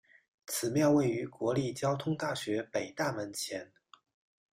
[0.47, 3.71] 此庙位于国立交通大学北大门前。